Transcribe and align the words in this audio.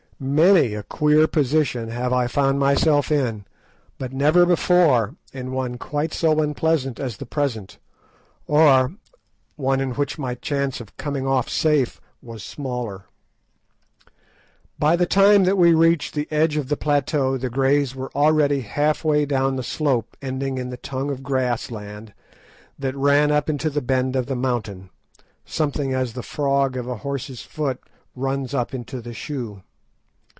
Many 0.23 0.75
a 0.75 0.83
queer 0.83 1.25
position 1.27 1.89
have 1.89 2.13
I 2.13 2.27
found 2.27 2.59
myself 2.59 3.11
in, 3.11 3.43
but 3.97 4.13
never 4.13 4.45
before 4.45 5.15
in 5.33 5.51
one 5.51 5.79
quite 5.79 6.13
so 6.13 6.41
unpleasant 6.41 6.99
as 6.99 7.17
the 7.17 7.25
present, 7.25 7.79
or 8.45 8.93
one 9.55 9.79
in 9.79 9.93
which 9.95 10.19
my 10.19 10.35
chance 10.35 10.79
of 10.79 10.95
coming 10.95 11.25
off 11.25 11.49
safe 11.49 11.99
was 12.21 12.43
smaller. 12.43 13.05
By 14.77 14.95
the 14.95 15.07
time 15.07 15.43
that 15.45 15.57
we 15.57 15.73
reached 15.73 16.13
the 16.13 16.27
edge 16.31 16.55
of 16.55 16.69
the 16.69 16.77
plateau 16.77 17.35
the 17.35 17.49
Greys 17.49 17.95
were 17.95 18.13
already 18.15 18.59
half 18.61 19.03
way 19.03 19.25
down 19.25 19.55
the 19.55 19.63
slope 19.63 20.15
ending 20.21 20.59
in 20.59 20.69
the 20.69 20.77
tongue 20.77 21.09
of 21.09 21.23
grass 21.23 21.71
land 21.71 22.13
that 22.77 22.95
ran 22.95 23.31
up 23.31 23.49
into 23.49 23.71
the 23.71 23.81
bend 23.81 24.15
of 24.15 24.27
the 24.27 24.35
mountain, 24.35 24.91
something 25.45 25.95
as 25.95 26.13
the 26.13 26.21
frog 26.21 26.77
of 26.77 26.87
a 26.87 26.97
horse's 26.97 27.41
foot 27.41 27.79
runs 28.15 28.53
up 28.53 28.71
into 28.75 29.01
the 29.01 29.15
shoe. 29.15 29.63